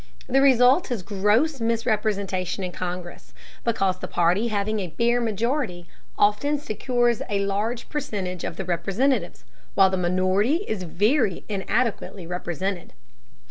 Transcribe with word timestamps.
The 0.25 0.41
result 0.41 0.89
is 0.89 1.03
gross 1.03 1.61
misrepresentation 1.61 2.63
in 2.63 2.71
Congress, 2.71 3.35
because 3.63 3.99
the 3.99 4.07
party 4.07 4.47
having 4.47 4.79
a 4.79 4.87
bare 4.87 5.21
majority 5.21 5.85
often 6.17 6.57
secures 6.57 7.21
a 7.29 7.45
large 7.45 7.87
percentage 7.87 8.43
of 8.43 8.57
the 8.57 8.65
representatives, 8.65 9.43
while 9.75 9.91
the 9.91 9.97
minority 9.97 10.65
is 10.67 10.81
very 10.81 11.43
inadequately 11.47 12.25
represented. 12.25 12.93